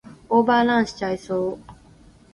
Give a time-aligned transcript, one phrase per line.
[0.29, 1.59] オーバーランしちゃいそう